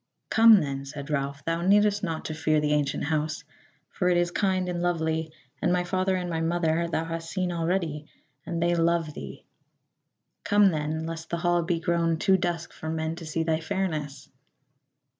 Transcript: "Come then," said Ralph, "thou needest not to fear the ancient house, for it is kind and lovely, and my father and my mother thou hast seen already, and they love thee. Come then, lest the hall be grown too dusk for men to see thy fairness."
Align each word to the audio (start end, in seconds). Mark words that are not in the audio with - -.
"Come 0.31 0.61
then," 0.61 0.83
said 0.85 1.11
Ralph, 1.11 1.45
"thou 1.45 1.61
needest 1.61 2.01
not 2.01 2.25
to 2.25 2.33
fear 2.33 2.59
the 2.59 2.73
ancient 2.73 3.03
house, 3.03 3.43
for 3.91 4.09
it 4.09 4.17
is 4.17 4.31
kind 4.31 4.67
and 4.67 4.81
lovely, 4.81 5.31
and 5.61 5.71
my 5.71 5.83
father 5.83 6.15
and 6.15 6.27
my 6.27 6.41
mother 6.41 6.87
thou 6.87 7.05
hast 7.05 7.29
seen 7.29 7.51
already, 7.51 8.07
and 8.43 8.63
they 8.63 8.73
love 8.73 9.13
thee. 9.13 9.45
Come 10.43 10.69
then, 10.71 11.05
lest 11.05 11.29
the 11.29 11.37
hall 11.37 11.61
be 11.61 11.79
grown 11.79 12.17
too 12.17 12.35
dusk 12.35 12.73
for 12.73 12.89
men 12.89 13.15
to 13.17 13.27
see 13.27 13.43
thy 13.43 13.59
fairness." 13.59 14.27